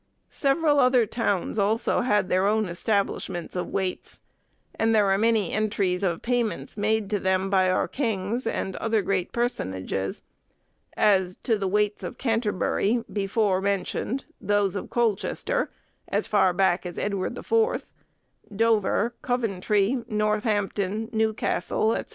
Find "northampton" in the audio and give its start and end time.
20.07-21.09